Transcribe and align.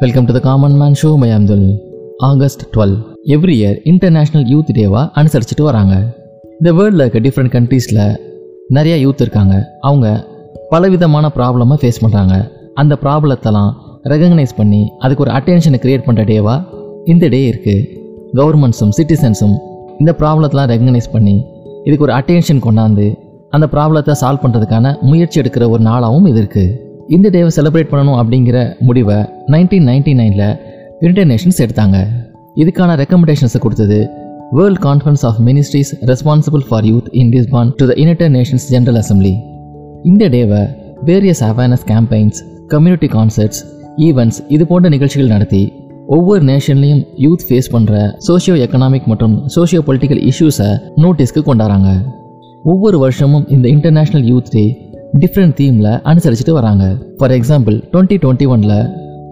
Welcome 0.00 0.26
to 0.28 0.32
the 0.36 0.40
common 0.46 0.74
man 0.80 0.96
show 1.00 1.10
my 1.20 1.28
Abdul 1.36 1.68
August 2.28 2.62
twelve 2.74 2.94
every 3.34 3.54
year 3.60 3.76
international 3.90 4.44
youth 4.52 4.70
டேவாக 4.78 5.04
அனுசரிச்சுட்டு 5.20 5.64
வராங்க. 5.68 5.94
இந்த 6.60 6.70
வேர்ல்டில் 6.78 7.02
இருக்க 7.04 7.20
டிஃப்ரெண்ட் 7.26 7.52
கண்ட்ரீஸில் 7.54 8.00
நிறையா 8.76 8.96
யூத் 9.04 9.22
இருக்காங்க. 9.24 9.54
அவங்க 9.80 10.06
பலவிதமான 10.72 11.30
ப்ராப்ளமாக 11.38 11.78
ஃபேஸ் 11.82 12.02
பண்ணுறாங்க 12.04 12.34
அந்த 12.74 12.94
ப்ராப்ளத்தெல்லாம் 13.04 13.70
ரெகக்னைஸ் 14.12 14.54
பண்ணி 14.60 14.82
அதுக்கு 15.04 15.24
ஒரு 15.26 15.32
அட்டென்ஷனை 15.38 15.80
க்ரியேட் 15.84 16.06
பண்ணுற 16.08 16.24
டேவாக 16.32 16.60
இந்த 17.04 17.28
டே 17.28 17.40
இருக்குது 17.52 17.86
கவர்மெண்ட்ஸும் 18.40 18.94
சிட்டிசன்ஸும் 18.98 19.56
இந்த 20.00 20.14
ப்ராப்ளத்தெலாம் 20.22 20.70
ரெகக்னைஸ் 20.74 21.12
பண்ணி 21.12 21.36
இதுக்கு 21.84 22.06
ஒரு 22.08 22.16
அட்டென்ஷன் 22.20 22.64
கொண்டாந்து 22.66 23.06
அந்த 23.56 23.68
ப்ராப்ளத்தை 23.76 24.16
சால்வ் 24.22 24.44
பண்ணுறதுக்கான 24.44 24.96
முயற்சி 25.10 25.40
எடுக்கிற 25.42 25.66
ஒரு 25.70 25.82
நாளாகவும் 25.82 26.28
இது 26.32 26.40
இருக்குது 26.42 26.68
இந்த 27.14 27.30
டேவை 27.30 27.50
செலிப்ரேட் 27.56 27.90
பண்ணணும் 27.90 28.18
அப்படிங்கிற 28.20 28.58
முடிவை 28.80 29.14
நைன்டீன் 29.54 29.84
நைன்டி 29.90 30.12
நைனில் 30.20 30.48
யுனைடெட் 31.00 31.28
நேஷன்ஸ் 31.32 31.60
எடுத்தாங்க. 31.64 31.96
இதுக்கான 32.62 32.96
ரெக்கமெண்டேஷன்ஸை 33.00 33.58
கொடுத்தது 33.58 33.98
world 34.50 34.80
conference 34.84 35.22
of 35.28 35.38
ministries 35.48 35.92
responsible 36.10 36.64
for 36.68 36.84
youth 36.84 37.08
in 37.10 37.30
Lisbon 37.30 37.70
to 37.76 37.86
the 37.86 37.94
United 37.96 38.34
Nations 38.36 38.66
General 38.68 38.98
Assembly 39.02 39.34
இந்த 40.02 40.28
டேவை 40.28 40.62
various 41.04 41.42
awareness 41.50 41.84
campaigns 41.92 42.40
community 42.66 43.06
concerts 43.06 43.60
events 43.96 44.40
இது 44.48 44.66
போன்ற 44.66 44.88
நிகழ்ச்சிகள் 44.88 45.26
நடத்தி 45.26 45.72
ஒவ்வொரு 46.06 46.44
நேஷன்லையும் 46.44 47.02
யூத் 47.16 47.44
ஃபேஸ் 47.48 47.70
பண்ணுற 47.72 47.94
சோஷியோ 48.28 48.56
எக்கனாமிக் 48.66 49.06
மற்றும் 49.06 49.36
சோஷியோ 49.56 49.82
பொலிட்டிக்கல் 49.86 50.22
இஷ்யூஸை 50.30 50.68
நோட்டீஸ்க்கு 50.96 51.42
கொண்டாடுறாங்க. 51.46 51.90
ஒவ்வொரு 52.62 52.98
வருஷமும் 52.98 53.48
இந்த 53.48 53.68
இன்டர்நேஷ்னல் 53.68 54.26
யூத் 54.32 54.50
டே 54.50 54.64
டிஃப்ரெண்ட் 55.22 55.54
தீமில் 55.60 55.92
அனுசரிச்சுட்டு 56.10 56.50
வராங்க. 56.50 56.84
ஃபார் 57.18 57.30
எக்ஸாம்பிள் 57.30 57.76
டுவெண்ட்டி 57.92 58.16
டுவெண்ட்டி 58.24 58.46
ஒனில் 58.54 58.78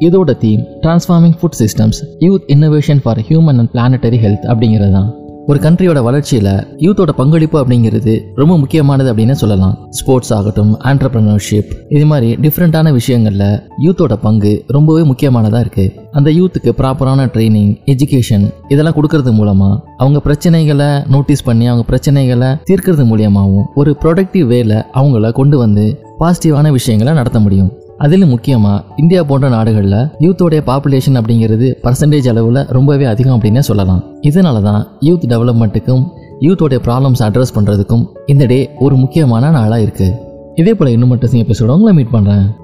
இதோட 0.07 0.39
theme 0.39 0.63
transforming 0.83 1.35
food 1.41 1.59
systems 1.59 1.99
youth 2.21 2.47
innovation 2.55 3.01
for 3.03 3.19
human 3.19 3.59
and 3.63 3.71
planetary 3.75 4.19
health 4.25 4.47
அப்படிங்கிறது 4.53 4.93
தான். 4.93 5.11
ஒரு 5.47 5.59
கண்ட்ரியோட 5.59 6.03
வளர்ச்சியில் 6.03 6.53
யூத்தோட 6.84 7.11
பங்களிப்பு 7.17 7.56
அப்படிங்கிறது 7.61 8.12
ரொம்ப 8.34 8.59
முக்கியமானது 8.59 9.12
அப்படின்னு 9.12 9.33
சொல்லலாம். 9.33 9.75
ஸ்போர்ட்ஸ் 9.91 10.33
ஆகட்டும் 10.34 10.81
ஆண்டர்பிரினர்ஷிப் 10.81 11.73
இது 11.89 12.06
மாதிரி 12.06 12.36
டிஃப்ரெண்ட்டான 12.36 12.92
விஷயங்களில் 12.92 13.61
யூத்தோட 13.83 14.14
பங்கு 14.14 14.64
ரொம்பவே 14.67 15.03
முக்கியமானதாக 15.03 15.64
இருக்குது 15.64 15.92
அந்த 16.12 16.31
யூத்துக்கு 16.31 16.73
ப்ராப்பரான 16.81 17.28
ட்ரைனிங் 17.34 17.73
எஜுகேஷன் 17.86 18.47
இதெல்லாம் 18.69 18.95
கொடுக்கறது 18.95 19.33
மூலமாக 19.33 19.81
அவங்க 19.97 20.20
பிரச்சனைகளை 20.25 21.06
நோட்டீஸ் 21.09 21.45
பண்ணி 21.45 21.67
அவங்க 21.67 21.86
பிரச்சனைகளை 21.92 22.51
தீர்க்கறது 22.70 23.06
மூலியமாகவும் 23.12 23.67
ஒரு 23.75 23.97
ப்ரொடக்டிவ் 24.03 24.47
வேல 24.55 24.83
அவங்கள 24.95 25.33
கொண்டு 25.33 25.58
வந்து 25.58 25.86
பாசிட்டிவான 26.20 26.70
விஷயங்களை 26.70 27.12
நடத்த 27.12 27.41
முடியும். 27.41 27.73
அதிலும் 27.98 28.28
முக்கியமாக 28.28 28.84
இந்தியா 28.97 29.23
போன்ற 29.23 29.48
நாடுகளில் 29.48 30.09
யூத்தோடைய 30.19 30.61
பாப்புலேஷன் 30.67 31.19
அப்படிங்கிறது 31.20 31.75
பர்சன்டேஜ் 31.83 32.28
அளவில் 32.28 32.67
ரொம்பவே 32.69 33.05
அதிகம் 33.05 33.41
அப்படின்னே 33.41 33.59
சொல்லலாம். 33.59 34.03
இதனால 34.20 34.62
தான் 34.62 34.86
யூத் 35.01 35.27
டெவலப்மெண்ட்டுக்கும் 35.28 36.05
யூத்தோடைய 36.41 36.81
ப்ராப்ளம்ஸ் 36.84 37.23
அட்ரஸ் 37.23 37.55
பண்ணுறதுக்கும் 37.55 38.05
இந்த 38.27 38.47
டே 38.47 38.70
ஒரு 38.78 38.97
முக்கியமான 38.97 39.51
நாளாக 39.51 39.83
இருக்குது 39.83 40.14
இதே 40.55 40.75
போல் 40.75 40.89
இன்னும் 40.89 41.09
மட்டும் 41.09 41.31
எபிசோட 41.31 41.69
உங்களை 41.69 41.92
மீட் 41.95 42.12
பண்ணுறேன் 42.12 42.62